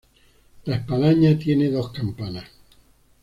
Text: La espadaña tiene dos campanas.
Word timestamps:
La 0.65 0.77
espadaña 0.77 1.37
tiene 1.37 1.69
dos 1.69 1.91
campanas. 1.91 2.45